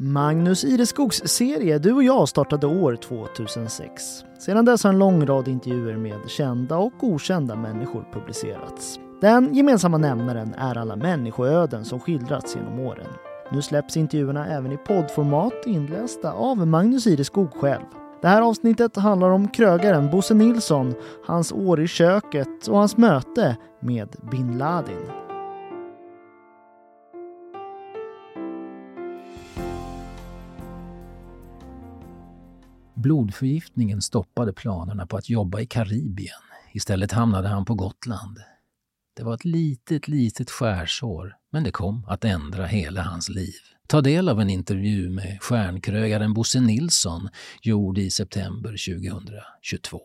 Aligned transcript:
Magnus 0.00 0.64
Ireskogs 0.64 1.22
serie 1.24 1.78
Du 1.78 1.92
och 1.92 2.02
jag 2.02 2.28
startade 2.28 2.66
år 2.66 2.96
2006. 2.96 4.02
Sedan 4.38 4.64
dess 4.64 4.84
har 4.84 4.90
en 4.90 4.98
lång 4.98 5.26
rad 5.26 5.48
intervjuer 5.48 5.96
med 5.96 6.20
kända 6.26 6.76
och 6.76 6.92
okända 7.00 7.56
människor 7.56 8.08
publicerats. 8.12 9.00
Den 9.20 9.54
gemensamma 9.54 9.98
nämnaren 9.98 10.54
är 10.54 10.78
alla 10.78 10.96
människoöden 10.96 11.84
som 11.84 12.00
skildrats 12.00 12.56
genom 12.56 12.80
åren. 12.80 13.06
Nu 13.52 13.62
släpps 13.62 13.96
intervjuerna 13.96 14.46
även 14.46 14.72
i 14.72 14.76
poddformat 14.76 15.66
inlästa 15.66 16.32
av 16.32 16.66
Magnus 16.66 17.06
Ireskog 17.06 17.52
själv. 17.54 17.84
Det 18.22 18.28
här 18.28 18.42
avsnittet 18.42 18.96
handlar 18.96 19.30
om 19.30 19.48
krögaren 19.48 20.10
Bosse 20.10 20.34
Nilsson, 20.34 20.94
hans 21.26 21.52
år 21.52 21.80
i 21.80 21.86
köket 21.86 22.68
och 22.68 22.78
hans 22.78 22.96
möte 22.96 23.56
med 23.80 24.16
bin 24.30 24.58
Laden. 24.58 25.27
Blodförgiftningen 32.98 34.02
stoppade 34.02 34.52
planerna 34.52 35.06
på 35.06 35.16
att 35.16 35.30
jobba 35.30 35.60
i 35.60 35.66
Karibien. 35.66 36.40
Istället 36.72 37.12
hamnade 37.12 37.48
han 37.48 37.64
på 37.64 37.74
Gotland. 37.74 38.38
Det 39.16 39.22
var 39.22 39.34
ett 39.34 39.44
litet, 39.44 40.08
litet 40.08 40.50
skärsår, 40.50 41.36
men 41.52 41.64
det 41.64 41.70
kom 41.70 42.04
att 42.08 42.24
ändra 42.24 42.66
hela 42.66 43.02
hans 43.02 43.28
liv. 43.28 43.60
Ta 43.86 44.00
del 44.00 44.28
av 44.28 44.40
en 44.40 44.50
intervju 44.50 45.10
med 45.10 45.38
stjärnkrögaren 45.42 46.34
Bosse 46.34 46.60
Nilsson 46.60 47.28
gjord 47.62 47.98
i 47.98 48.10
september 48.10 48.70
2022. 48.70 50.00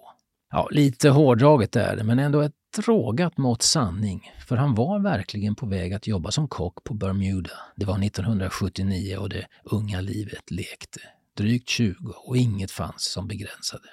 Ja, 0.52 0.68
lite 0.72 1.10
hårdraget 1.10 1.76
är 1.76 1.96
det, 1.96 2.04
men 2.04 2.20
ändå 2.20 2.42
ett 2.42 2.54
rågat 2.86 3.38
mått 3.38 3.62
sanning. 3.62 4.32
För 4.48 4.56
han 4.56 4.76
var 4.76 5.00
verkligen 5.00 5.56
på 5.56 5.66
väg 5.66 5.94
att 5.94 6.08
jobba 6.08 6.32
som 6.32 6.48
kock 6.48 6.84
på 6.84 6.94
Bermuda. 6.94 7.52
Det 7.76 7.86
var 7.86 8.04
1979 8.04 9.18
och 9.18 9.30
det 9.30 9.46
unga 9.64 10.02
livet 10.02 10.52
lekte 10.52 11.00
drygt 11.38 11.70
20 11.70 12.14
och 12.16 12.38
inget 12.38 12.72
fanns 12.72 13.04
som 13.04 13.28
begränsade. 13.28 13.88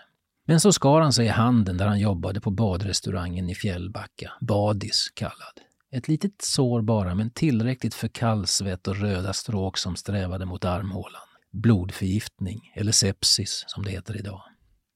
Men 0.46 0.60
så 0.60 0.72
skar 0.72 1.00
han 1.00 1.12
sig 1.12 1.26
i 1.26 1.28
handen 1.28 1.76
där 1.76 1.86
han 1.86 2.00
jobbade 2.00 2.40
på 2.40 2.50
badrestaurangen 2.50 3.50
i 3.50 3.54
Fjällbacka, 3.54 4.32
Badis 4.40 5.10
kallad. 5.14 5.60
Ett 5.92 6.08
litet 6.08 6.42
sår 6.42 6.82
bara, 6.82 7.14
men 7.14 7.30
tillräckligt 7.30 7.94
för 7.94 8.08
kallsvett 8.08 8.88
och 8.88 8.96
röda 8.96 9.32
stråk 9.32 9.78
som 9.78 9.96
strävade 9.96 10.46
mot 10.46 10.64
armhålan. 10.64 11.22
Blodförgiftning, 11.52 12.72
eller 12.74 12.92
sepsis 12.92 13.64
som 13.66 13.84
det 13.84 13.90
heter 13.90 14.16
idag. 14.16 14.42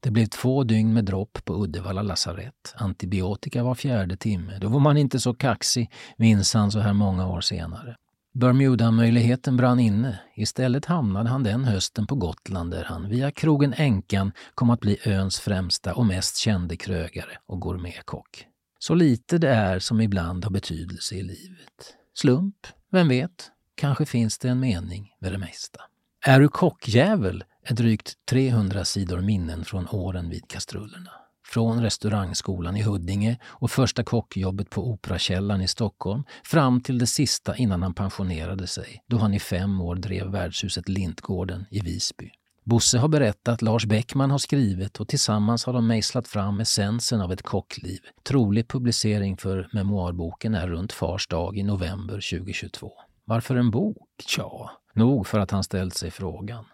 Det 0.02 0.10
blev 0.10 0.26
två 0.26 0.64
dygn 0.64 0.94
med 0.94 1.04
dropp 1.04 1.44
på 1.44 1.54
Uddevalla 1.64 2.02
lasarett. 2.02 2.74
Antibiotika 2.74 3.62
var 3.62 3.74
fjärde 3.74 4.16
timme. 4.16 4.58
Då 4.60 4.68
var 4.68 4.80
man 4.80 4.96
inte 4.96 5.20
så 5.20 5.34
kaxig, 5.34 5.90
minns 6.16 6.54
han 6.54 6.70
så 6.70 6.78
här 6.78 6.92
många 6.92 7.28
år 7.28 7.40
senare. 7.40 7.96
Bermuda-möjligheten 8.34 9.56
brann 9.56 9.80
inne. 9.80 10.20
Istället 10.34 10.84
hamnade 10.84 11.28
han 11.28 11.42
den 11.42 11.64
hösten 11.64 12.06
på 12.06 12.14
Gotland 12.14 12.70
där 12.70 12.84
han 12.84 13.08
via 13.08 13.30
krogen 13.30 13.74
Änkan 13.76 14.32
kom 14.54 14.70
att 14.70 14.80
bli 14.80 14.98
öns 15.06 15.40
främsta 15.40 15.94
och 15.94 16.06
mest 16.06 16.36
kände 16.36 16.76
krögare 16.76 17.36
och 17.46 17.60
gourmetkock. 17.60 18.46
Så 18.78 18.94
lite 18.94 19.38
det 19.38 19.48
är 19.48 19.78
som 19.78 20.00
ibland 20.00 20.44
har 20.44 20.50
betydelse 20.50 21.14
i 21.14 21.22
livet. 21.22 21.94
Slump? 22.14 22.66
Vem 22.90 23.08
vet? 23.08 23.50
Kanske 23.74 24.06
finns 24.06 24.38
det 24.38 24.48
en 24.48 24.60
mening 24.60 25.12
med 25.20 25.32
det 25.32 25.38
mesta. 25.38 25.80
Är 26.26 26.40
du 26.40 26.48
kockjävel 26.48 27.44
är 27.64 27.74
drygt 27.74 28.12
300 28.30 28.84
sidor 28.84 29.20
minnen 29.20 29.64
från 29.64 29.88
åren 29.88 30.30
vid 30.30 30.48
kastrullerna 30.48 31.10
från 31.44 31.82
restaurangskolan 31.82 32.76
i 32.76 32.82
Huddinge 32.82 33.38
och 33.44 33.70
första 33.70 34.04
kockjobbet 34.04 34.70
på 34.70 34.90
Operakällaren 34.90 35.60
i 35.60 35.68
Stockholm 35.68 36.24
fram 36.44 36.80
till 36.80 36.98
det 36.98 37.06
sista 37.06 37.56
innan 37.56 37.82
han 37.82 37.94
pensionerade 37.94 38.66
sig, 38.66 39.02
då 39.06 39.16
han 39.16 39.34
i 39.34 39.40
fem 39.40 39.80
år 39.80 39.94
drev 39.94 40.26
värdshuset 40.26 40.88
Lintgården 40.88 41.66
i 41.70 41.80
Visby. 41.80 42.30
Bosse 42.64 42.98
har 42.98 43.08
berättat, 43.08 43.62
Lars 43.62 43.86
Bäckman 43.86 44.30
har 44.30 44.38
skrivit 44.38 45.00
och 45.00 45.08
tillsammans 45.08 45.64
har 45.64 45.72
de 45.72 45.86
mejslat 45.86 46.28
fram 46.28 46.60
essensen 46.60 47.20
av 47.20 47.32
ett 47.32 47.42
kockliv. 47.42 48.00
Trolig 48.22 48.68
publicering 48.68 49.36
för 49.36 49.68
memoarboken 49.72 50.54
är 50.54 50.68
runt 50.68 50.92
Fars 50.92 51.26
dag 51.26 51.58
i 51.58 51.62
november 51.62 52.14
2022. 52.14 52.92
Varför 53.24 53.56
en 53.56 53.70
bok? 53.70 54.08
Tja, 54.26 54.70
nog 54.94 55.26
för 55.26 55.38
att 55.38 55.50
han 55.50 55.64
ställt 55.64 55.94
sig 55.94 56.10
frågan. 56.10 56.64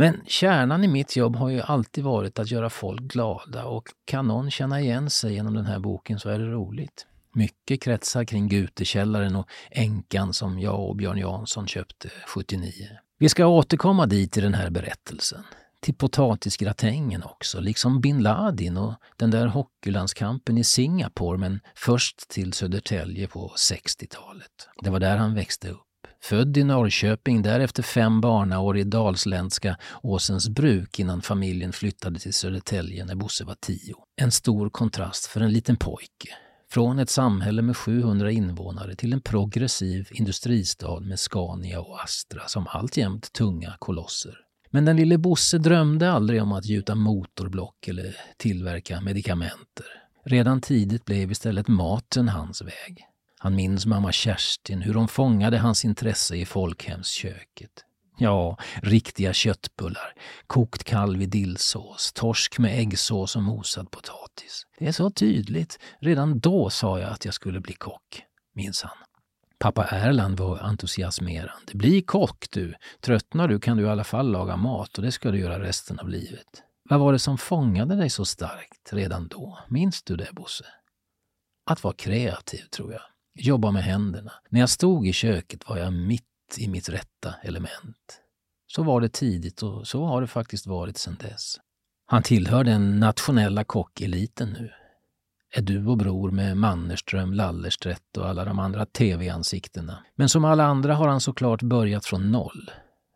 Men 0.00 0.20
kärnan 0.26 0.84
i 0.84 0.88
mitt 0.88 1.16
jobb 1.16 1.36
har 1.36 1.48
ju 1.48 1.60
alltid 1.60 2.04
varit 2.04 2.38
att 2.38 2.50
göra 2.50 2.70
folk 2.70 3.00
glada 3.00 3.64
och 3.64 3.88
kan 4.04 4.26
någon 4.26 4.50
känna 4.50 4.80
igen 4.80 5.10
sig 5.10 5.34
genom 5.34 5.54
den 5.54 5.66
här 5.66 5.78
boken 5.78 6.18
så 6.18 6.28
är 6.28 6.38
det 6.38 6.46
roligt. 6.46 7.06
Mycket 7.34 7.82
kretsar 7.82 8.24
kring 8.24 8.48
Gutekällaren 8.48 9.36
och 9.36 9.48
änkan 9.70 10.32
som 10.32 10.58
jag 10.60 10.88
och 10.88 10.96
Björn 10.96 11.18
Jansson 11.18 11.66
köpte 11.66 12.10
79. 12.26 12.72
Vi 13.18 13.28
ska 13.28 13.46
återkomma 13.46 14.06
dit 14.06 14.36
i 14.36 14.40
den 14.40 14.54
här 14.54 14.70
berättelsen. 14.70 15.42
Till 15.80 15.94
potatisgratängen 15.94 17.22
också, 17.22 17.60
liksom 17.60 18.00
bin 18.00 18.22
Laden 18.22 18.76
och 18.76 18.94
den 19.16 19.30
där 19.30 19.46
hockeylandskampen 19.46 20.58
i 20.58 20.64
Singapore 20.64 21.38
men 21.38 21.60
först 21.74 22.28
till 22.28 22.52
Södertälje 22.52 23.26
på 23.26 23.52
60-talet. 23.56 24.68
Det 24.82 24.90
var 24.90 25.00
där 25.00 25.16
han 25.16 25.34
växte 25.34 25.70
upp. 25.70 25.87
Född 26.22 26.56
i 26.56 26.64
Norrköping, 26.64 27.42
därefter 27.42 27.82
fem 27.82 28.20
barnaår 28.20 28.78
i 28.78 28.84
dalsländska 28.84 29.76
Åsens 30.02 30.48
bruk 30.48 30.98
innan 30.98 31.22
familjen 31.22 31.72
flyttade 31.72 32.18
till 32.18 32.34
Södertälje 32.34 33.04
när 33.04 33.14
Bosse 33.14 33.44
var 33.44 33.56
tio. 33.60 33.94
En 34.16 34.30
stor 34.30 34.70
kontrast 34.70 35.26
för 35.26 35.40
en 35.40 35.52
liten 35.52 35.76
pojke. 35.76 36.28
Från 36.70 36.98
ett 36.98 37.10
samhälle 37.10 37.62
med 37.62 37.76
700 37.76 38.30
invånare 38.30 38.96
till 38.96 39.12
en 39.12 39.20
progressiv 39.20 40.08
industristad 40.10 41.00
med 41.00 41.18
Scania 41.18 41.80
och 41.80 42.02
Astra 42.04 42.48
som 42.48 42.66
alltjämt 42.66 43.32
tunga 43.32 43.76
kolosser. 43.78 44.34
Men 44.70 44.84
den 44.84 44.96
lille 44.96 45.18
Bosse 45.18 45.58
drömde 45.58 46.10
aldrig 46.12 46.42
om 46.42 46.52
att 46.52 46.66
gjuta 46.66 46.94
motorblock 46.94 47.88
eller 47.88 48.16
tillverka 48.36 49.00
medikamenter. 49.00 49.86
Redan 50.24 50.60
tidigt 50.60 51.04
blev 51.04 51.30
istället 51.30 51.68
maten 51.68 52.28
hans 52.28 52.62
väg. 52.62 53.04
Han 53.40 53.54
minns 53.54 53.86
mamma 53.86 54.12
Kerstin, 54.12 54.82
hur 54.82 54.94
hon 54.94 55.08
fångade 55.08 55.58
hans 55.58 55.84
intresse 55.84 56.36
i 56.36 56.46
folkhemsköket. 56.46 57.84
Ja, 58.20 58.56
riktiga 58.82 59.32
köttbullar, 59.32 60.14
kokt 60.46 60.84
kalv 60.84 61.22
i 61.22 61.26
dillsås, 61.26 62.12
torsk 62.12 62.58
med 62.58 62.78
äggsås 62.78 63.36
och 63.36 63.42
mosad 63.42 63.90
potatis. 63.90 64.66
Det 64.78 64.86
är 64.86 64.92
så 64.92 65.10
tydligt. 65.10 65.78
Redan 66.00 66.38
då 66.38 66.70
sa 66.70 66.98
jag 66.98 67.10
att 67.10 67.24
jag 67.24 67.34
skulle 67.34 67.60
bli 67.60 67.74
kock, 67.74 68.22
minns 68.54 68.82
han. 68.82 68.96
Pappa 69.58 69.84
Erland 69.84 70.38
var 70.40 70.58
entusiasmerande. 70.58 71.72
Bli 71.74 72.02
kock 72.02 72.46
du! 72.50 72.74
Tröttnar 73.00 73.48
du 73.48 73.60
kan 73.60 73.76
du 73.76 73.82
i 73.82 73.88
alla 73.88 74.04
fall 74.04 74.30
laga 74.30 74.56
mat 74.56 74.98
och 74.98 75.04
det 75.04 75.12
ska 75.12 75.30
du 75.30 75.38
göra 75.38 75.60
resten 75.60 75.98
av 75.98 76.08
livet. 76.08 76.62
Vad 76.90 77.00
var 77.00 77.12
det 77.12 77.18
som 77.18 77.38
fångade 77.38 77.96
dig 77.96 78.10
så 78.10 78.24
starkt 78.24 78.92
redan 78.92 79.28
då? 79.28 79.58
Minns 79.68 80.02
du 80.02 80.16
det, 80.16 80.28
Bosse? 80.32 80.64
Att 81.66 81.84
vara 81.84 81.94
kreativ, 81.94 82.64
tror 82.70 82.92
jag 82.92 83.02
jobba 83.38 83.70
med 83.70 83.82
händerna. 83.82 84.32
När 84.48 84.60
jag 84.60 84.68
stod 84.68 85.06
i 85.06 85.12
köket 85.12 85.68
var 85.68 85.76
jag 85.76 85.92
mitt 85.92 86.24
i 86.56 86.68
mitt 86.68 86.88
rätta 86.88 87.34
element. 87.42 88.20
Så 88.66 88.82
var 88.82 89.00
det 89.00 89.08
tidigt 89.08 89.62
och 89.62 89.86
så 89.86 90.04
har 90.04 90.20
det 90.20 90.26
faktiskt 90.26 90.66
varit 90.66 90.98
sedan 90.98 91.16
dess. 91.20 91.56
Han 92.06 92.22
tillhör 92.22 92.64
den 92.64 93.00
nationella 93.00 93.64
kockeliten 93.64 94.48
nu. 94.48 94.70
Är 95.50 95.62
du 95.62 95.86
och 95.86 95.96
bror 95.96 96.30
med 96.30 96.56
Mannerström, 96.56 97.32
Lallerstedt 97.32 98.16
och 98.16 98.28
alla 98.28 98.44
de 98.44 98.58
andra 98.58 98.86
tv-ansiktena. 98.86 100.04
Men 100.14 100.28
som 100.28 100.44
alla 100.44 100.64
andra 100.64 100.94
har 100.94 101.08
han 101.08 101.20
såklart 101.20 101.62
börjat 101.62 102.06
från 102.06 102.30
noll. 102.30 102.70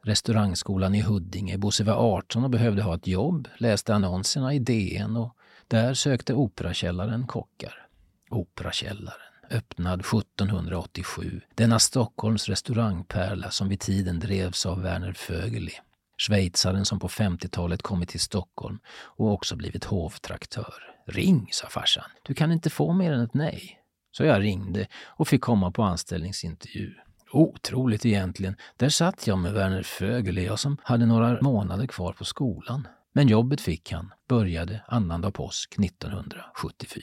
Restaurangskolan 0.05 0.94
i 0.94 1.00
Huddinge. 1.00 1.59
Bosse 1.59 1.84
var 1.84 1.94
18 1.94 2.44
och 2.44 2.50
behövde 2.50 2.82
ha 2.82 2.94
ett 2.94 3.06
jobb, 3.06 3.49
läste 3.59 3.94
annonserna 3.94 4.55
i 4.55 4.59
DN 4.59 5.16
och 5.16 5.37
där 5.69 5.94
sökte 5.94 6.34
Operakällaren 6.34 7.27
kockar. 7.27 7.87
Operakällaren 8.31 9.31
öppnad 9.52 10.00
1787. 10.00 11.40
Denna 11.54 11.78
Stockholms 11.78 12.48
restaurangpärla 12.48 13.50
som 13.50 13.68
vid 13.68 13.80
tiden 13.80 14.20
drevs 14.20 14.66
av 14.66 14.82
Werner 14.82 15.16
Vögeli. 15.28 15.72
Schweizaren 16.19 16.84
som 16.84 16.99
på 16.99 17.08
50-talet 17.08 17.82
kommit 17.82 18.08
till 18.08 18.20
Stockholm 18.20 18.78
och 18.88 19.32
också 19.32 19.56
blivit 19.56 19.84
hovtraktör. 19.84 20.75
Ring, 21.06 21.49
sa 21.52 21.69
farsan. 21.69 22.04
Du 22.22 22.34
kan 22.34 22.52
inte 22.52 22.70
få 22.70 22.93
mer 22.93 23.12
än 23.12 23.20
ett 23.20 23.34
nej. 23.34 23.78
Så 24.12 24.25
jag 24.25 24.43
ringde 24.43 24.87
och 25.04 25.28
fick 25.28 25.40
komma 25.40 25.70
på 25.70 25.82
anställningsintervju. 25.82 26.94
Otroligt 27.32 28.06
egentligen. 28.06 28.56
Där 28.76 28.88
satt 28.88 29.26
jag 29.26 29.38
med 29.38 29.52
Werner 29.52 29.87
Vögeli, 30.00 30.46
jag 30.46 30.58
som 30.58 30.76
hade 30.82 31.06
några 31.06 31.40
månader 31.40 31.87
kvar 31.87 32.12
på 32.12 32.25
skolan. 32.25 32.88
Men 33.12 33.28
jobbet 33.28 33.60
fick 33.60 33.93
han, 33.93 34.12
började 34.28 34.84
annandag 34.87 35.31
påsk 35.31 35.78
1974. 35.78 37.02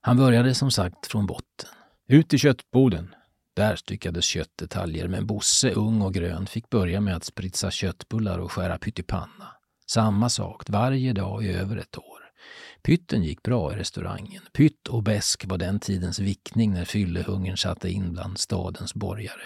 Han 0.00 0.16
började 0.16 0.54
som 0.54 0.70
sagt 0.70 1.06
från 1.06 1.26
botten. 1.26 1.68
Ut 2.12 2.34
i 2.34 2.38
köttboden. 2.38 3.14
Där 3.56 3.76
styckades 3.76 4.24
köttdetaljer, 4.24 5.08
men 5.08 5.26
Bosse, 5.26 5.70
ung 5.70 6.02
och 6.02 6.14
grön, 6.14 6.46
fick 6.46 6.70
börja 6.70 7.00
med 7.00 7.16
att 7.16 7.24
spritsa 7.24 7.70
köttbullar 7.70 8.38
och 8.38 8.52
skära 8.52 8.78
pyttipanna. 8.78 9.48
Samma 9.90 10.28
sak 10.28 10.62
varje 10.68 11.12
dag 11.12 11.44
i 11.44 11.52
över 11.52 11.76
ett 11.76 11.98
år. 11.98 12.20
Pytten 12.82 13.22
gick 13.22 13.42
bra 13.42 13.72
i 13.72 13.76
restaurangen. 13.76 14.42
Pytt 14.52 14.88
och 14.88 15.02
bäsk 15.02 15.44
var 15.46 15.58
den 15.58 15.80
tidens 15.80 16.18
vickning 16.18 16.72
när 16.72 16.84
fyllehungern 16.84 17.56
satte 17.56 17.90
in 17.90 18.12
bland 18.12 18.38
stadens 18.38 18.94
borgare. 18.94 19.42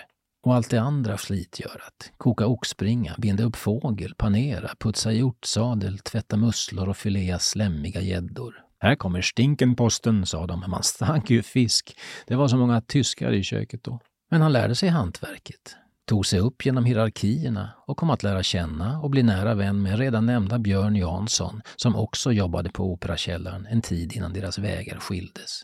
Och 0.47 0.55
allt 0.55 0.71
det 0.71 0.81
andra 0.81 1.19
slitgörat. 1.19 2.13
Koka 2.17 2.47
oxbringa, 2.47 3.15
binda 3.19 3.45
upp 3.45 3.57
fågel, 3.57 4.15
panera, 4.15 4.71
putsa 4.79 5.13
hjortsadel, 5.13 5.99
tvätta 5.99 6.37
musslor 6.37 6.89
och 6.89 6.97
filea 6.97 7.39
slemmiga 7.39 8.01
gäddor. 8.01 8.64
Här 8.85 8.95
kommer 8.95 9.23
stinkenposten, 9.23 10.27
sa 10.27 10.47
de. 10.47 10.65
Man 10.69 10.83
stank 10.83 11.31
ju 11.31 11.43
fisk. 11.43 11.99
Det 12.27 12.37
var 12.37 12.49
så 12.49 12.57
många 12.57 12.81
tyskar 12.81 13.33
i 13.33 13.43
köket 13.43 13.85
då. 13.85 14.01
Men 14.31 14.43
han 14.43 14.53
lärde 14.53 14.75
sig 14.75 14.89
hantverket, 14.89 15.77
tog 16.07 16.27
sig 16.27 16.41
upp 16.41 16.67
genom 16.67 16.85
hierarkierna 16.85 17.71
och 17.87 17.97
kom 17.97 18.11
att 18.11 18.23
lära 18.23 18.43
känna 18.43 19.01
och 19.01 19.11
bli 19.11 19.23
nära 19.23 19.55
vän 19.55 19.83
med 19.83 19.99
redan 19.99 20.27
nämnda 20.27 20.59
Björn 20.59 20.97
Jansson 20.97 21.63
som 21.77 21.97
också 21.97 22.33
jobbade 22.33 22.71
på 22.71 22.93
Operakällaren 22.93 23.67
en 23.67 23.83
tid 23.83 24.13
innan 24.13 24.33
deras 24.33 24.59
vägar 24.59 24.99
skildes. 24.99 25.63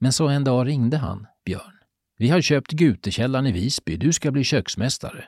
Men 0.00 0.12
så 0.12 0.28
en 0.28 0.44
dag 0.44 0.66
ringde 0.66 0.96
han, 0.96 1.26
Björn. 1.44 1.78
Vi 2.18 2.28
har 2.28 2.40
köpt 2.40 2.70
Gutekällaren 2.70 3.46
i 3.46 3.52
Visby, 3.52 3.96
du 3.96 4.12
ska 4.12 4.30
bli 4.30 4.44
köksmästare. 4.44 5.24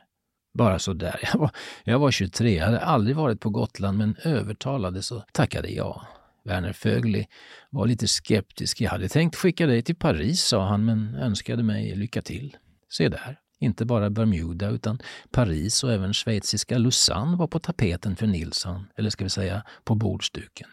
Bara 0.54 0.78
så 0.78 0.92
där. 0.92 1.20
Jag 1.32 1.38
var, 1.38 1.50
jag 1.84 1.98
var 1.98 2.10
23, 2.10 2.56
jag 2.56 2.64
hade 2.64 2.80
aldrig 2.80 3.16
varit 3.16 3.40
på 3.40 3.50
Gotland 3.50 3.98
men 3.98 4.16
övertalades 4.24 5.10
och 5.10 5.22
tackade 5.32 5.68
ja. 5.68 6.06
Werner 6.46 6.72
Fögli 6.72 7.26
var 7.70 7.86
lite 7.86 8.08
skeptisk. 8.08 8.80
Jag 8.80 8.90
hade 8.90 9.08
tänkt 9.08 9.36
skicka 9.36 9.66
dig 9.66 9.82
till 9.82 9.96
Paris, 9.96 10.42
sa 10.42 10.66
han, 10.68 10.84
men 10.84 11.14
önskade 11.14 11.62
mig 11.62 11.94
lycka 11.94 12.22
till. 12.22 12.56
Se 12.90 13.08
där, 13.08 13.38
inte 13.58 13.84
bara 13.84 14.10
Bermuda 14.10 14.70
utan 14.70 14.98
Paris 15.30 15.84
och 15.84 15.92
även 15.92 16.14
schweiziska 16.14 16.78
Lausanne 16.78 17.36
var 17.36 17.46
på 17.46 17.58
tapeten 17.58 18.16
för 18.16 18.26
Nilsson, 18.26 18.86
eller 18.96 19.10
ska 19.10 19.24
vi 19.24 19.30
säga 19.30 19.62
på 19.84 19.94
bordsduken. 19.94 20.68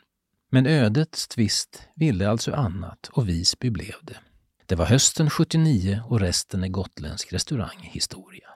Men 0.51 0.67
ödets 0.67 1.27
tvist 1.27 1.87
ville 1.95 2.29
alltså 2.29 2.53
annat 2.53 3.09
och 3.11 3.29
Visby 3.29 3.69
blev 3.69 3.95
det. 4.01 4.17
Det 4.65 4.75
var 4.75 4.85
hösten 4.85 5.29
79 5.29 6.01
och 6.07 6.19
resten 6.19 6.63
är 6.63 6.67
gotländsk 6.67 7.33
restauranghistoria. 7.33 8.49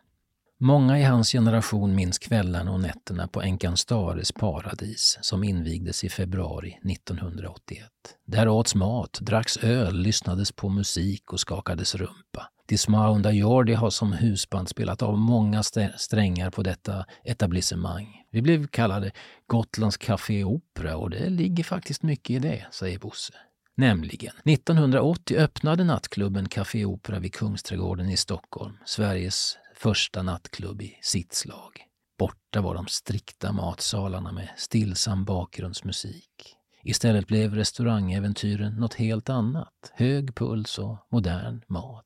Många 0.59 0.99
i 0.99 1.03
hans 1.03 1.31
generation 1.31 1.95
minns 1.95 2.19
kvällarna 2.19 2.71
och 2.71 2.79
nätterna 2.79 3.27
på 3.27 3.41
Änkan 3.41 3.77
Stares 3.77 4.31
paradis 4.31 5.17
som 5.21 5.43
invigdes 5.43 6.03
i 6.03 6.09
februari 6.09 6.79
1981. 6.91 7.83
Där 8.25 8.47
åts 8.47 8.75
mat, 8.75 9.19
dracks 9.21 9.57
öl, 9.57 9.99
lyssnades 9.99 10.51
på 10.51 10.69
musik 10.69 11.33
och 11.33 11.39
skakades 11.39 11.95
rumpa. 11.95 12.49
Dismaunda-Jordi 12.67 13.73
har 13.73 13.89
som 13.89 14.13
husband 14.13 14.69
spelat 14.69 15.01
av 15.01 15.17
många 15.17 15.63
strängar 15.97 16.49
på 16.49 16.63
detta 16.63 17.05
etablissemang. 17.23 18.23
Vi 18.31 18.41
blev 18.41 18.67
kallade 18.67 19.11
Gotlands 19.47 19.97
Café 19.97 20.43
Opera 20.43 20.97
och 20.97 21.09
det 21.09 21.29
ligger 21.29 21.63
faktiskt 21.63 22.03
mycket 22.03 22.29
i 22.29 22.39
det, 22.39 22.65
säger 22.71 22.99
Bosse. 22.99 23.33
Nämligen, 23.75 24.33
1980 24.45 25.37
öppnade 25.37 25.83
nattklubben 25.83 26.49
Café 26.49 26.85
Opera 26.85 27.19
vid 27.19 27.33
Kungsträdgården 27.33 28.09
i 28.09 28.17
Stockholm, 28.17 28.77
Sveriges 28.85 29.57
första 29.77 30.23
nattklubb 30.23 30.81
i 30.81 30.97
sitt 31.01 31.33
slag. 31.33 31.71
Borta 32.19 32.61
var 32.61 32.75
de 32.75 32.87
strikta 32.87 33.51
matsalarna 33.51 34.31
med 34.31 34.49
stillsam 34.57 35.25
bakgrundsmusik. 35.25 36.55
Istället 36.83 37.27
blev 37.27 37.55
restaurangäventyren 37.55 38.73
något 38.73 38.93
helt 38.93 39.29
annat. 39.29 39.91
Hög 39.93 40.35
puls 40.35 40.79
och 40.79 40.97
modern 41.11 41.61
mat. 41.67 42.05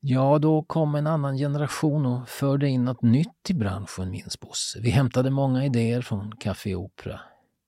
Ja, 0.00 0.38
då 0.38 0.62
kom 0.62 0.94
en 0.94 1.06
annan 1.06 1.36
generation 1.36 2.06
och 2.06 2.28
förde 2.28 2.68
in 2.68 2.84
något 2.84 3.02
nytt 3.02 3.50
i 3.50 3.54
branschen, 3.54 4.10
minns 4.10 4.40
Bosse. 4.40 4.80
Vi 4.80 4.90
hämtade 4.90 5.30
många 5.30 5.64
idéer 5.64 6.02
från 6.02 6.32
Café 6.36 6.74
Opera. 6.74 7.20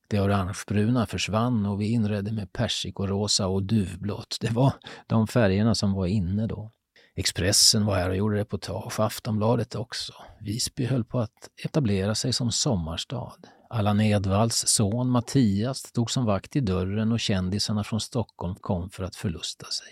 Det 0.08 0.20
orangebruna 0.20 1.06
försvann 1.06 1.66
och 1.66 1.81
vi 1.81 1.93
inredde 1.93 2.32
med 2.32 2.52
persikorosa 2.52 3.46
och 3.46 3.62
duvblått. 3.62 4.37
Det 4.40 4.50
var 4.50 4.73
de 5.06 5.26
färgerna 5.26 5.75
som 5.75 5.93
var 5.93 6.06
inne 6.06 6.46
då. 6.46 6.70
Expressen 7.14 7.86
var 7.86 7.96
här 7.96 8.10
och 8.10 8.16
gjorde 8.16 8.38
reportage, 8.38 9.00
Aftonbladet 9.00 9.74
också. 9.74 10.12
Visby 10.40 10.86
höll 10.86 11.04
på 11.04 11.20
att 11.20 11.50
etablera 11.64 12.14
sig 12.14 12.32
som 12.32 12.52
sommarstad. 12.52 13.36
Allan 13.70 14.00
Edwalls 14.00 14.66
son 14.66 15.10
Mattias 15.10 15.78
stod 15.78 16.10
som 16.10 16.24
vakt 16.24 16.56
i 16.56 16.60
dörren 16.60 17.12
och 17.12 17.20
kändisarna 17.20 17.84
från 17.84 18.00
Stockholm 18.00 18.54
kom 18.54 18.90
för 18.90 19.04
att 19.04 19.16
förlusta 19.16 19.66
sig. 19.66 19.88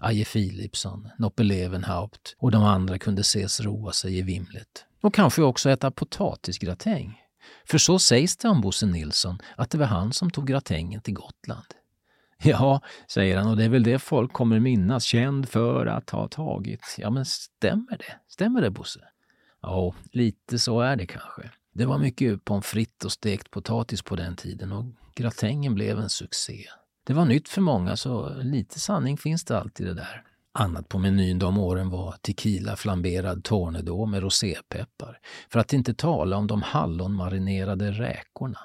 Aje 0.00 0.24
Philipsson, 0.24 1.08
Noppe 1.18 1.42
Levenhaupt 1.42 2.36
och 2.38 2.50
de 2.50 2.62
andra 2.62 2.98
kunde 2.98 3.20
ses 3.20 3.60
roa 3.60 3.92
sig 3.92 4.18
i 4.18 4.22
vimlet. 4.22 4.84
Och 5.00 5.14
kanske 5.14 5.42
också 5.42 5.70
äta 5.70 5.90
potatisgratäng. 5.90 7.20
För 7.64 7.78
så 7.78 7.98
sägs 7.98 8.36
det 8.36 8.48
om 8.48 8.60
Bosse 8.60 8.86
Nilsson, 8.86 9.38
att 9.56 9.70
det 9.70 9.78
var 9.78 9.86
han 9.86 10.12
som 10.12 10.30
tog 10.30 10.46
gratängen 10.46 11.00
till 11.00 11.14
Gotland. 11.14 11.66
Ja, 12.44 12.80
säger 13.08 13.36
han, 13.36 13.50
och 13.50 13.56
det 13.56 13.64
är 13.64 13.68
väl 13.68 13.82
det 13.82 13.98
folk 13.98 14.32
kommer 14.32 14.60
minnas, 14.60 15.04
känd 15.04 15.48
för 15.48 15.86
att 15.86 16.10
ha 16.10 16.28
tagit. 16.28 16.96
Ja, 16.98 17.10
men 17.10 17.24
stämmer 17.24 17.98
det? 17.98 18.18
Stämmer 18.28 18.62
det, 18.62 18.70
Bosse? 18.70 19.00
Ja, 19.62 19.94
lite 20.12 20.58
så 20.58 20.80
är 20.80 20.96
det 20.96 21.06
kanske. 21.06 21.50
Det 21.74 21.86
var 21.86 21.98
mycket 21.98 22.44
pommes 22.44 22.66
frites 22.66 23.04
och 23.04 23.12
stekt 23.12 23.50
potatis 23.50 24.02
på 24.02 24.16
den 24.16 24.36
tiden 24.36 24.72
och 24.72 24.84
gratängen 25.14 25.74
blev 25.74 25.98
en 25.98 26.08
succé. 26.08 26.64
Det 27.06 27.12
var 27.12 27.24
nytt 27.24 27.48
för 27.48 27.60
många, 27.60 27.96
så 27.96 28.34
lite 28.42 28.80
sanning 28.80 29.16
finns 29.18 29.44
det 29.44 29.58
alltid 29.58 29.86
det 29.86 29.94
där. 29.94 30.22
Annat 30.58 30.88
på 30.88 30.98
menyn 30.98 31.38
de 31.38 31.58
åren 31.58 31.90
var 31.90 32.12
tequila 32.12 32.76
flamberad 32.76 33.44
tornedå 33.44 34.06
med 34.06 34.22
rosépeppar. 34.22 35.18
För 35.50 35.60
att 35.60 35.72
inte 35.72 35.94
tala 35.94 36.36
om 36.36 36.46
de 36.46 36.62
hallonmarinerade 36.62 37.90
räkorna. 37.90 38.58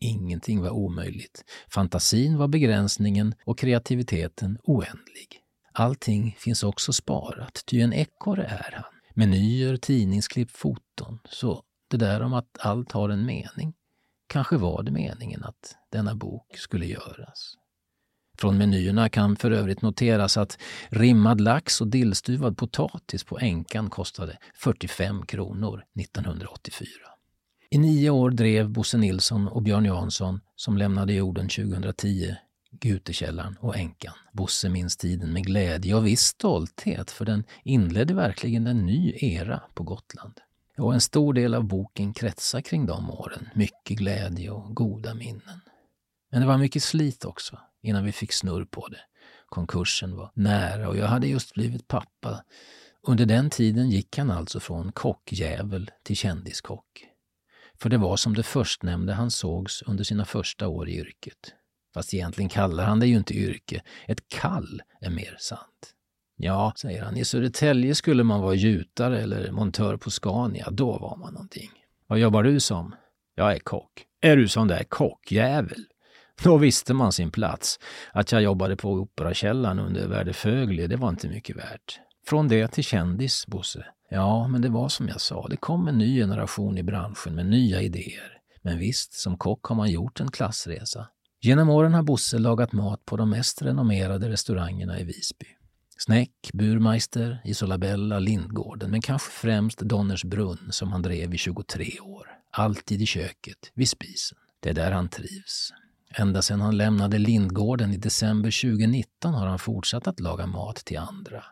Ingenting 0.00 0.62
var 0.62 0.70
omöjligt. 0.70 1.44
Fantasin 1.68 2.38
var 2.38 2.48
begränsningen 2.48 3.34
och 3.44 3.58
kreativiteten 3.58 4.58
oändlig. 4.62 5.40
Allting 5.72 6.36
finns 6.38 6.62
också 6.62 6.92
sparat, 6.92 7.62
ty 7.66 7.80
en 7.80 7.92
ekorre 7.92 8.44
är 8.44 8.72
han. 8.72 8.92
Menyer, 9.14 9.76
tidningsklipp, 9.76 10.50
foton. 10.50 11.18
Så 11.28 11.62
det 11.88 11.96
där 11.96 12.22
om 12.22 12.32
att 12.32 12.58
allt 12.58 12.92
har 12.92 13.08
en 13.08 13.26
mening. 13.26 13.74
Kanske 14.26 14.56
var 14.56 14.82
det 14.82 14.90
meningen 14.90 15.44
att 15.44 15.76
denna 15.92 16.14
bok 16.14 16.56
skulle 16.56 16.86
göras. 16.86 17.54
Från 18.38 18.58
menyerna 18.58 19.08
kan 19.08 19.36
för 19.36 19.50
övrigt 19.50 19.82
noteras 19.82 20.36
att 20.36 20.58
rimmad 20.88 21.40
lax 21.40 21.80
och 21.80 21.88
dillstuvad 21.88 22.58
potatis 22.58 23.24
på 23.24 23.38
änkan 23.38 23.90
kostade 23.90 24.38
45 24.54 25.26
kronor 25.26 25.84
1984. 26.00 27.15
I 27.70 27.78
nio 27.78 28.10
år 28.10 28.30
drev 28.30 28.70
Bosse 28.70 28.98
Nilsson 28.98 29.48
och 29.48 29.62
Björn 29.62 29.84
Jansson, 29.84 30.40
som 30.56 30.76
lämnade 30.76 31.12
jorden 31.12 31.48
2010, 31.48 32.36
Gutekällaren 32.70 33.56
och 33.60 33.76
änkan. 33.76 34.14
Bosse 34.32 34.68
minns 34.68 34.96
tiden 34.96 35.32
med 35.32 35.46
glädje 35.46 35.94
och 35.94 36.06
viss 36.06 36.20
stolthet 36.20 37.10
för 37.10 37.24
den 37.24 37.44
inledde 37.64 38.14
verkligen 38.14 38.66
en 38.66 38.86
ny 38.86 39.14
era 39.16 39.62
på 39.74 39.82
Gotland. 39.82 40.40
Och 40.78 40.94
en 40.94 41.00
stor 41.00 41.34
del 41.34 41.54
av 41.54 41.64
boken 41.64 42.14
kretsar 42.14 42.60
kring 42.60 42.86
de 42.86 43.10
åren. 43.10 43.48
Mycket 43.54 43.98
glädje 43.98 44.50
och 44.50 44.74
goda 44.74 45.14
minnen. 45.14 45.60
Men 46.30 46.40
det 46.40 46.46
var 46.46 46.58
mycket 46.58 46.82
slit 46.82 47.24
också 47.24 47.58
innan 47.82 48.04
vi 48.04 48.12
fick 48.12 48.32
snurr 48.32 48.64
på 48.64 48.88
det. 48.88 49.00
Konkursen 49.46 50.16
var 50.16 50.30
nära 50.34 50.88
och 50.88 50.96
jag 50.96 51.06
hade 51.06 51.26
just 51.26 51.54
blivit 51.54 51.88
pappa. 51.88 52.44
Under 53.02 53.26
den 53.26 53.50
tiden 53.50 53.90
gick 53.90 54.18
han 54.18 54.30
alltså 54.30 54.60
från 54.60 54.92
kockjävel 54.92 55.90
till 56.02 56.16
kändiskock. 56.16 57.06
För 57.80 57.88
det 57.88 57.98
var 57.98 58.16
som 58.16 58.34
det 58.34 58.42
förstnämnde 58.42 59.12
han 59.12 59.30
sågs 59.30 59.82
under 59.82 60.04
sina 60.04 60.24
första 60.24 60.68
år 60.68 60.88
i 60.88 60.98
yrket. 60.98 61.54
Fast 61.94 62.14
egentligen 62.14 62.48
kallar 62.48 62.84
han 62.84 63.00
det 63.00 63.06
ju 63.06 63.16
inte 63.16 63.34
yrke. 63.34 63.82
Ett 64.06 64.28
kall 64.28 64.82
är 65.00 65.10
mer 65.10 65.36
sant. 65.38 65.92
Ja, 66.36 66.72
säger 66.76 67.02
han, 67.02 67.16
i 67.16 67.24
Södertälje 67.24 67.94
skulle 67.94 68.24
man 68.24 68.40
vara 68.40 68.54
gjutare 68.54 69.22
eller 69.22 69.50
montör 69.50 69.96
på 69.96 70.10
Scania. 70.10 70.70
Då 70.70 70.98
var 70.98 71.16
man 71.16 71.32
någonting. 71.32 71.70
Vad 72.06 72.18
jobbar 72.18 72.42
du 72.42 72.60
som? 72.60 72.94
Jag 73.34 73.54
är 73.54 73.58
kock. 73.58 74.04
Är 74.20 74.36
du 74.36 74.48
sån 74.48 74.68
där 74.68 74.84
kockjävel? 74.84 75.84
Då 76.42 76.56
visste 76.56 76.94
man 76.94 77.12
sin 77.12 77.30
plats. 77.30 77.78
Att 78.12 78.32
jag 78.32 78.42
jobbade 78.42 78.76
på 78.76 78.92
Operakällaren 78.92 79.78
under 79.78 80.08
Värde 80.08 80.32
Fögli, 80.32 80.86
det 80.86 80.96
var 80.96 81.08
inte 81.08 81.28
mycket 81.28 81.56
värt. 81.56 82.00
Från 82.28 82.48
det 82.48 82.68
till 82.68 82.84
kändis, 82.84 83.46
Bosse. 83.46 83.86
Ja, 84.10 84.48
men 84.48 84.62
det 84.62 84.68
var 84.68 84.88
som 84.88 85.08
jag 85.08 85.20
sa, 85.20 85.48
det 85.48 85.56
kom 85.56 85.88
en 85.88 85.98
ny 85.98 86.20
generation 86.20 86.78
i 86.78 86.82
branschen 86.82 87.34
med 87.34 87.46
nya 87.46 87.82
idéer. 87.82 88.38
Men 88.62 88.78
visst, 88.78 89.12
som 89.12 89.36
kock 89.36 89.66
har 89.66 89.76
man 89.76 89.90
gjort 89.90 90.20
en 90.20 90.30
klassresa. 90.30 91.08
Genom 91.40 91.70
åren 91.70 91.94
har 91.94 92.02
Bosse 92.02 92.38
lagat 92.38 92.72
mat 92.72 93.04
på 93.04 93.16
de 93.16 93.30
mest 93.30 93.62
renommerade 93.62 94.28
restaurangerna 94.28 95.00
i 95.00 95.04
Visby. 95.04 95.46
Snäck, 95.98 96.50
Burmeister, 96.52 97.40
Isolabella, 97.44 98.18
Lindgården, 98.18 98.90
men 98.90 99.02
kanske 99.02 99.30
främst 99.30 99.78
Donners 99.78 100.24
brunn 100.24 100.68
som 100.70 100.92
han 100.92 101.02
drev 101.02 101.34
i 101.34 101.38
23 101.38 102.00
år. 102.00 102.26
Alltid 102.50 103.02
i 103.02 103.06
köket, 103.06 103.72
vid 103.74 103.88
spisen. 103.88 104.38
Det 104.60 104.70
är 104.70 104.74
där 104.74 104.92
han 104.92 105.08
trivs. 105.08 105.72
Ända 106.14 106.42
sedan 106.42 106.60
han 106.60 106.76
lämnade 106.76 107.18
Lindgården 107.18 107.92
i 107.92 107.96
december 107.96 108.62
2019 108.62 109.34
har 109.34 109.46
han 109.46 109.58
fortsatt 109.58 110.06
att 110.06 110.20
laga 110.20 110.46
mat 110.46 110.76
till 110.76 110.98
andra. 110.98 111.44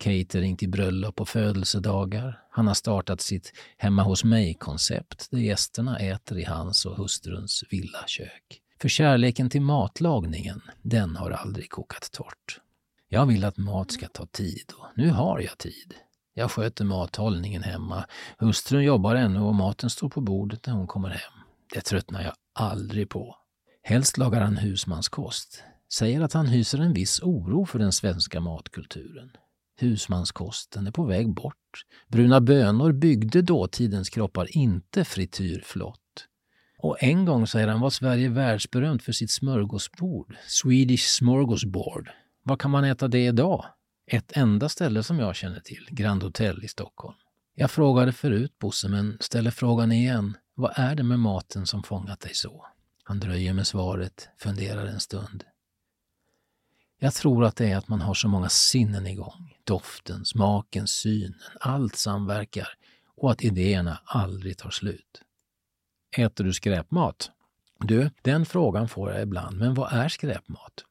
Catering 0.00 0.56
till 0.56 0.68
bröllop 0.68 1.20
och 1.20 1.28
födelsedagar. 1.28 2.40
Han 2.50 2.66
har 2.66 2.74
startat 2.74 3.20
sitt 3.20 3.52
hemma 3.76 4.02
hos 4.02 4.24
mig-koncept 4.24 5.30
där 5.30 5.38
gästerna 5.38 5.98
äter 5.98 6.38
i 6.38 6.44
hans 6.44 6.86
och 6.86 6.96
hustruns 6.96 7.64
villakök. 7.70 8.60
För 8.80 8.88
kärleken 8.88 9.50
till 9.50 9.62
matlagningen, 9.62 10.62
den 10.82 11.16
har 11.16 11.30
aldrig 11.30 11.70
kokat 11.70 12.12
torrt. 12.12 12.60
Jag 13.08 13.26
vill 13.26 13.44
att 13.44 13.56
mat 13.56 13.92
ska 13.92 14.08
ta 14.08 14.26
tid 14.26 14.72
och 14.78 14.86
nu 14.94 15.10
har 15.10 15.40
jag 15.40 15.58
tid. 15.58 15.94
Jag 16.34 16.50
sköter 16.50 16.84
mathållningen 16.84 17.62
hemma. 17.62 18.04
Hustrun 18.38 18.84
jobbar 18.84 19.14
ännu 19.14 19.40
och 19.40 19.54
maten 19.54 19.90
står 19.90 20.08
på 20.08 20.20
bordet 20.20 20.66
när 20.66 20.74
hon 20.74 20.86
kommer 20.86 21.08
hem. 21.08 21.32
Det 21.74 21.80
tröttnar 21.80 22.22
jag 22.22 22.32
aldrig 22.52 23.08
på. 23.08 23.36
Helst 23.82 24.18
lagar 24.18 24.40
han 24.40 24.56
husmanskost. 24.56 25.62
Säger 25.92 26.20
att 26.20 26.32
han 26.32 26.46
hyser 26.46 26.78
en 26.78 26.92
viss 26.92 27.20
oro 27.22 27.66
för 27.66 27.78
den 27.78 27.92
svenska 27.92 28.40
matkulturen. 28.40 29.30
Husmanskosten 29.82 30.86
är 30.86 30.90
på 30.90 31.04
väg 31.04 31.34
bort. 31.34 31.84
Bruna 32.08 32.40
bönor 32.40 32.92
byggde 32.92 33.42
dåtidens 33.42 34.10
kroppar, 34.10 34.56
inte 34.56 35.04
frityrflott. 35.04 36.26
Och 36.78 37.02
en 37.02 37.24
gång, 37.24 37.46
säger 37.46 37.68
han, 37.68 37.80
var 37.80 37.90
Sverige 37.90 38.28
världsberömt 38.28 39.02
för 39.02 39.12
sitt 39.12 39.30
smörgåsbord. 39.30 40.36
Swedish 40.46 41.06
smörgåsbord. 41.08 42.10
Var 42.42 42.56
kan 42.56 42.70
man 42.70 42.84
äta 42.84 43.08
det 43.08 43.26
idag? 43.26 43.66
Ett 44.06 44.36
enda 44.36 44.68
ställe 44.68 45.02
som 45.02 45.18
jag 45.18 45.36
känner 45.36 45.60
till, 45.60 45.86
Grand 45.90 46.22
Hotel 46.22 46.64
i 46.64 46.68
Stockholm. 46.68 47.16
Jag 47.54 47.70
frågade 47.70 48.12
förut 48.12 48.58
Bosse, 48.58 48.88
men 48.88 49.16
ställer 49.20 49.50
frågan 49.50 49.92
igen. 49.92 50.36
Vad 50.54 50.72
är 50.74 50.94
det 50.94 51.02
med 51.02 51.18
maten 51.18 51.66
som 51.66 51.82
fångat 51.82 52.20
dig 52.20 52.34
så? 52.34 52.66
Han 53.04 53.20
dröjer 53.20 53.52
med 53.52 53.66
svaret, 53.66 54.28
funderar 54.38 54.86
en 54.86 55.00
stund. 55.00 55.44
Jag 57.02 57.14
tror 57.14 57.44
att 57.44 57.56
det 57.56 57.70
är 57.70 57.76
att 57.76 57.88
man 57.88 58.00
har 58.00 58.14
så 58.14 58.28
många 58.28 58.48
sinnen 58.48 59.06
igång. 59.06 59.54
Doften, 59.64 60.24
smaken, 60.24 60.86
synen, 60.86 61.34
allt 61.60 61.96
samverkar 61.96 62.68
och 63.16 63.30
att 63.30 63.42
idéerna 63.42 64.00
aldrig 64.04 64.58
tar 64.58 64.70
slut. 64.70 65.22
Äter 66.16 66.44
du 66.44 66.52
skräpmat? 66.52 67.30
Du, 67.78 68.10
den 68.22 68.46
frågan 68.46 68.88
får 68.88 69.12
jag 69.12 69.22
ibland, 69.22 69.58
men 69.58 69.74
vad 69.74 69.92
är 69.92 70.08
skräpmat? 70.08 70.84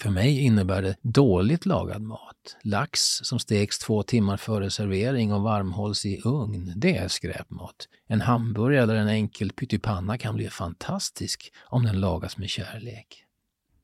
För 0.00 0.10
mig 0.10 0.40
innebär 0.40 0.82
det 0.82 0.96
dåligt 1.02 1.66
lagad 1.66 2.02
mat. 2.02 2.56
Lax 2.62 3.00
som 3.00 3.38
steks 3.38 3.78
två 3.78 4.02
timmar 4.02 4.36
före 4.36 4.70
servering 4.70 5.32
och 5.32 5.42
varmhålls 5.42 6.06
i 6.06 6.20
ugn, 6.24 6.72
det 6.76 6.96
är 6.96 7.08
skräpmat. 7.08 7.88
En 8.06 8.20
hamburgare 8.20 8.82
eller 8.82 8.94
en 8.94 9.08
enkel 9.08 9.52
pyttipanna 9.52 10.18
kan 10.18 10.34
bli 10.34 10.50
fantastisk 10.50 11.52
om 11.64 11.84
den 11.84 12.00
lagas 12.00 12.36
med 12.36 12.48
kärlek. 12.48 13.25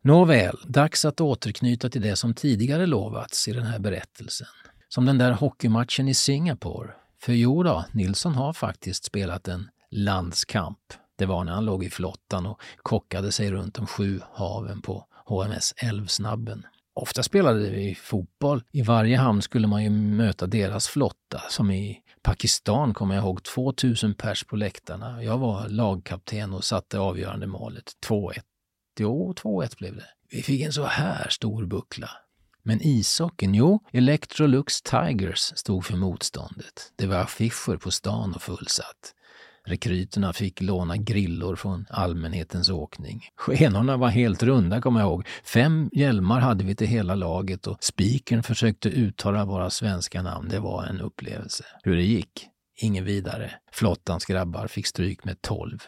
Nåväl, 0.04 0.59
dags 0.66 1.04
att 1.04 1.21
återknyta 1.21 1.88
till 1.88 2.02
det 2.02 2.16
som 2.16 2.35
tidigare 2.35 2.87
lovats 2.87 3.49
i 3.49 3.52
den 3.52 3.66
här 3.66 3.78
berättelsen. 3.78 4.47
Som 4.88 5.06
den 5.06 5.18
där 5.18 5.32
hockeymatchen 5.32 6.09
i 6.09 6.14
Singapore. 6.14 6.90
För 7.21 7.32
jo 7.32 7.62
då, 7.62 7.85
Nilsson 7.92 8.35
har 8.35 8.52
faktiskt 8.52 9.04
spelat 9.04 9.49
en 9.49 9.68
landskamp. 9.90 10.78
Det 11.18 11.26
var 11.26 11.44
när 11.44 11.52
han 11.52 11.64
låg 11.64 11.85
i 11.85 11.90
flottan 11.90 12.47
och 12.47 12.61
kockade 12.76 13.32
sig 13.32 13.50
runt 13.50 13.75
de 13.75 13.87
sju 13.87 14.21
haven 14.32 14.82
på 14.82 15.06
HMS 15.26 15.75
Älvsnabben. 15.76 16.66
Ofta 16.94 17.23
spelade 17.23 17.71
vi 17.71 17.94
fotboll. 17.94 18.62
I 18.73 18.82
varje 18.82 19.16
hamn 19.16 19.42
skulle 19.42 19.66
man 19.66 19.85
ju 19.85 19.90
möta 19.90 20.47
deras 20.47 20.88
flotta. 20.88 21.42
Som 21.49 21.71
i 21.71 21.99
Pakistan 22.23 22.94
kommer 22.94 23.14
jag 23.14 23.25
ihåg 23.25 23.42
2000 23.42 24.14
pers 24.14 24.44
på 24.44 24.56
läktarna. 24.56 25.23
Jag 25.23 25.38
var 25.38 25.68
lagkapten 25.68 26.52
och 26.52 26.64
satte 26.64 26.99
avgörande 26.99 27.47
målet. 27.47 27.92
2-1. 28.09 28.40
Jo, 29.01 29.35
2-1 29.37 29.79
blev 29.79 29.97
det. 29.97 30.09
Vi 30.31 30.43
fick 30.43 30.61
en 30.61 30.73
så 30.73 30.85
här 30.85 31.29
stor 31.29 31.67
buckla. 31.67 32.11
Men 32.63 32.83
ishockeyn, 32.83 33.55
jo, 33.55 33.81
Electrolux 33.93 34.83
Tigers 34.83 35.53
stod 35.57 35.85
för 35.85 35.97
motståndet. 35.97 36.93
Det 36.97 37.07
var 37.07 37.17
affischer 37.17 37.77
på 37.77 37.91
stan 37.91 38.35
och 38.35 38.43
fullsatt. 38.43 39.15
Rekryterna 39.65 40.33
fick 40.33 40.61
låna 40.61 40.97
grillor 40.97 41.57
från 41.57 41.87
allmänhetens 41.91 42.71
åkning. 42.71 43.29
Skenorna 43.37 43.97
var 43.97 44.09
helt 44.09 44.43
runda, 44.43 44.81
kommer 44.81 45.01
jag 45.01 45.09
ihåg. 45.09 45.27
Fem 45.45 45.91
hjälmar 45.93 46.41
hade 46.41 46.65
vi 46.65 46.75
till 46.75 46.87
hela 46.87 47.15
laget 47.15 47.67
och 47.67 47.85
spikern 47.85 48.43
försökte 48.43 48.89
uttala 48.89 49.45
våra 49.45 49.71
svenska 49.71 50.23
namn. 50.23 50.49
Det 50.49 50.59
var 50.59 50.85
en 50.85 51.01
upplevelse. 51.01 51.65
Hur 51.83 51.97
det 51.97 52.03
gick? 52.03 52.49
Ingen 52.77 53.05
vidare. 53.05 53.53
Flottans 53.73 54.25
grabbar 54.25 54.67
fick 54.67 54.87
stryk 54.87 55.25
med 55.25 55.37
12-1. 55.37 55.79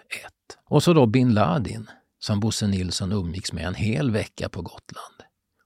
Och 0.65 0.83
så 0.83 0.93
då 0.93 1.07
bin 1.07 1.35
Ladin, 1.35 1.87
som 2.25 2.40
Bosse 2.40 2.66
Nilsson 2.66 3.12
umgicks 3.12 3.52
med 3.52 3.66
en 3.66 3.75
hel 3.75 4.11
vecka 4.11 4.49
på 4.49 4.62
Gotland. 4.62 5.23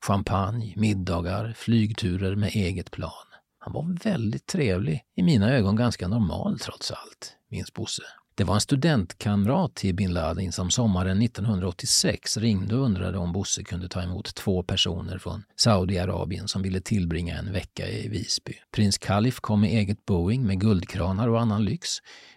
Champagne, 0.07 0.73
middagar, 0.77 1.55
flygturer 1.57 2.37
med 2.37 2.51
eget 2.55 2.91
plan. 2.91 3.27
Han 3.59 3.73
var 3.73 4.05
väldigt 4.05 4.47
trevlig, 4.47 5.05
i 5.17 5.23
mina 5.23 5.53
ögon 5.53 5.77
ganska 5.77 6.09
normal 6.09 6.59
trots 6.59 6.91
allt, 6.91 7.37
minns 7.51 7.73
Bosse. 7.73 8.03
Det 8.35 8.45
var 8.45 8.55
en 8.55 8.61
studentkamrat 8.61 9.75
till 9.75 9.95
bin 9.95 10.13
Laden 10.13 10.53
som 10.53 10.71
sommaren 10.71 11.23
1986 11.23 12.37
ringde 12.37 12.77
och 12.77 12.85
undrade 12.85 13.19
om 13.19 13.33
Bosse 13.33 13.65
kunde 13.65 13.89
ta 13.89 14.03
emot 14.03 14.35
två 14.35 14.63
personer 14.63 15.19
från 15.19 15.45
Saudiarabien 15.57 16.49
som 16.49 16.63
ville 16.63 16.81
tillbringa 16.81 17.39
en 17.39 17.53
vecka 17.53 17.89
i 17.89 18.09
Visby. 18.09 18.55
Prins 18.75 18.99
Khalif 18.99 19.41
kom 19.41 19.61
med 19.61 19.71
eget 19.71 20.07
Boeing 20.07 20.47
med 20.47 20.61
guldkranar 20.61 21.29
och 21.29 21.41
annan 21.41 21.65
lyx. 21.65 21.89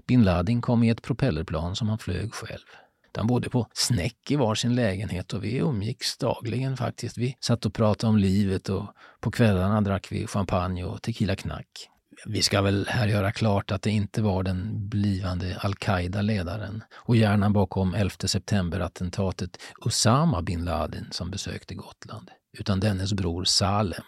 Bin 0.07 0.23
Laden 0.23 0.61
kom 0.61 0.83
i 0.83 0.89
ett 0.89 1.01
propellerplan 1.01 1.75
som 1.75 1.89
han 1.89 1.97
flög 1.97 2.33
själv. 2.33 2.67
De 3.11 3.27
bodde 3.27 3.49
på 3.49 3.67
snäck 3.73 4.31
i 4.31 4.35
varsin 4.35 4.75
lägenhet 4.75 5.33
och 5.33 5.43
vi 5.43 5.57
umgicks 5.57 6.17
dagligen 6.17 6.77
faktiskt. 6.77 7.17
Vi 7.17 7.37
satt 7.39 7.65
och 7.65 7.73
pratade 7.73 8.09
om 8.09 8.17
livet 8.17 8.69
och 8.69 8.85
på 9.19 9.31
kvällarna 9.31 9.81
drack 9.81 10.07
vi 10.11 10.27
champagne 10.27 10.83
och 10.83 11.01
tequila 11.01 11.35
knack. 11.35 11.87
Vi 12.25 12.41
ska 12.41 12.61
väl 12.61 12.87
här 12.89 13.07
göra 13.07 13.31
klart 13.31 13.71
att 13.71 13.81
det 13.81 13.91
inte 13.91 14.21
var 14.21 14.43
den 14.43 14.89
blivande 14.89 15.57
al-Qaida-ledaren 15.59 16.83
och 16.95 17.15
hjärnan 17.15 17.53
bakom 17.53 17.93
11 17.95 18.11
september-attentatet 18.25 19.57
Usama 19.85 20.41
bin 20.41 20.65
Laden 20.65 21.07
som 21.11 21.31
besökte 21.31 21.75
Gotland, 21.75 22.31
utan 22.57 22.79
dennes 22.79 23.13
bror 23.13 23.43
Salem. 23.43 24.03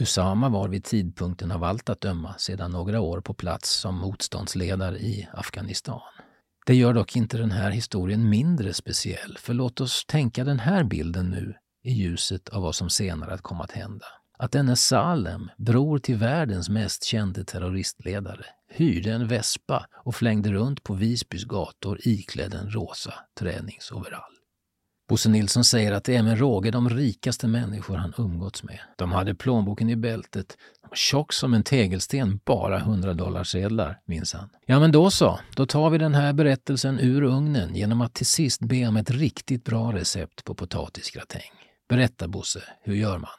Usama 0.00 0.48
var 0.48 0.68
vid 0.68 0.84
tidpunkten 0.84 1.52
av 1.52 1.64
allt 1.64 1.90
att 1.90 2.00
döma 2.00 2.34
sedan 2.38 2.70
några 2.70 3.00
år 3.00 3.20
på 3.20 3.34
plats 3.34 3.70
som 3.70 3.98
motståndsledare 3.98 4.98
i 4.98 5.28
Afghanistan. 5.32 6.00
Det 6.66 6.74
gör 6.74 6.94
dock 6.94 7.16
inte 7.16 7.38
den 7.38 7.50
här 7.50 7.70
historien 7.70 8.28
mindre 8.28 8.72
speciell, 8.72 9.38
för 9.38 9.54
låt 9.54 9.80
oss 9.80 10.04
tänka 10.06 10.44
den 10.44 10.58
här 10.58 10.84
bilden 10.84 11.30
nu 11.30 11.54
i 11.84 11.92
ljuset 11.92 12.48
av 12.48 12.62
vad 12.62 12.74
som 12.74 12.90
senare 12.90 13.34
att 13.34 13.42
komma 13.42 13.64
att 13.64 13.72
hända. 13.72 14.06
Att 14.38 14.52
denne 14.52 14.76
Salem, 14.76 15.50
bror 15.58 15.98
till 15.98 16.16
världens 16.16 16.68
mest 16.68 17.04
kände 17.04 17.44
terroristledare, 17.44 18.44
hyrde 18.70 19.12
en 19.12 19.28
vespa 19.28 19.86
och 20.04 20.14
flängde 20.14 20.52
runt 20.52 20.82
på 20.82 20.94
Visbys 20.94 21.44
gator 21.44 21.98
iklädd 22.02 22.54
en 22.54 22.70
rosa 22.70 23.14
träningsoverall. 23.38 24.41
Bosse 25.12 25.28
Nilsson 25.28 25.64
säger 25.64 25.92
att 25.92 26.04
det 26.04 26.16
är 26.16 26.22
med 26.22 26.38
råge 26.38 26.70
de 26.70 26.90
rikaste 26.90 27.48
människor 27.48 27.96
han 27.96 28.12
umgåtts 28.18 28.62
med. 28.62 28.78
De 28.96 29.12
hade 29.12 29.34
plånboken 29.34 29.90
i 29.90 29.96
bältet, 29.96 30.56
tjock 30.94 31.32
som 31.32 31.54
en 31.54 31.62
tegelsten, 31.62 32.40
bara 32.44 32.78
100 32.78 33.14
dollarsedlar, 33.14 34.00
minns 34.06 34.32
han. 34.32 34.48
Ja, 34.66 34.80
men 34.80 34.92
då 34.92 35.10
så. 35.10 35.40
Då 35.56 35.66
tar 35.66 35.90
vi 35.90 35.98
den 35.98 36.14
här 36.14 36.32
berättelsen 36.32 36.98
ur 37.00 37.22
ugnen 37.22 37.74
genom 37.74 38.00
att 38.00 38.14
till 38.14 38.26
sist 38.26 38.60
be 38.60 38.86
om 38.86 38.96
ett 38.96 39.10
riktigt 39.10 39.64
bra 39.64 39.92
recept 39.92 40.44
på 40.44 40.54
potatisgratäng. 40.54 41.50
Berätta 41.88 42.28
Bosse, 42.28 42.62
hur 42.82 42.94
gör 42.94 43.18
man? 43.18 43.30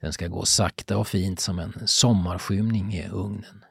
Den 0.00 0.12
ska 0.12 0.28
gå 0.28 0.44
sakta 0.44 0.98
och 0.98 1.08
fint 1.08 1.40
som 1.40 1.58
en 1.58 1.72
sommarskymning 1.86 2.94
i 2.94 3.08
ugnen. 3.08 3.64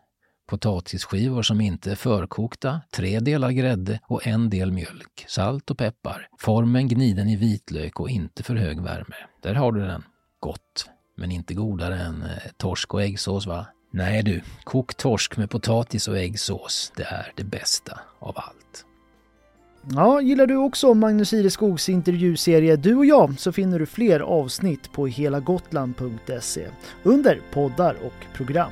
Potatisskivor 0.47 1.43
som 1.43 1.61
inte 1.61 1.91
är 1.91 1.95
förkokta, 1.95 2.81
tre 2.91 3.19
delar 3.19 3.51
grädde 3.51 3.99
och 4.07 4.27
en 4.27 4.49
del 4.49 4.71
mjölk, 4.71 5.25
salt 5.27 5.71
och 5.71 5.77
peppar. 5.77 6.27
Formen 6.39 6.87
gniden 6.87 7.29
i 7.29 7.35
vitlök 7.35 7.99
och 7.99 8.09
inte 8.09 8.43
för 8.43 8.55
hög 8.55 8.81
värme. 8.81 9.15
Där 9.41 9.53
har 9.53 9.71
du 9.71 9.81
den. 9.81 10.03
Gott, 10.39 10.89
men 11.17 11.31
inte 11.31 11.53
godare 11.53 11.99
än 11.99 12.23
eh, 12.23 12.51
torsk 12.57 12.93
och 12.93 13.01
äggsås 13.01 13.47
va? 13.47 13.65
Nej 13.91 14.23
du, 14.23 14.41
kokt 14.63 14.97
torsk 14.97 15.37
med 15.37 15.49
potatis 15.49 16.07
och 16.07 16.17
äggsås, 16.17 16.91
det 16.95 17.03
är 17.03 17.31
det 17.35 17.43
bästa 17.43 17.99
av 18.19 18.33
allt. 18.37 18.85
Ja, 19.91 20.21
gillar 20.21 20.47
du 20.47 20.55
också 20.55 20.93
Magnus 20.93 21.33
Ireskogs 21.33 21.89
intervjuserie 21.89 22.75
Du 22.75 22.95
och 22.95 23.05
jag 23.05 23.39
så 23.39 23.51
finner 23.51 23.79
du 23.79 23.85
fler 23.85 24.19
avsnitt 24.19 24.91
på 24.91 25.07
helagotland.se 25.07 26.67
under 27.03 27.41
poddar 27.53 27.95
och 28.03 28.35
program. 28.35 28.71